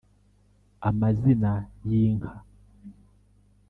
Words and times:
amazina 0.89 1.51
y’inka 1.87 2.33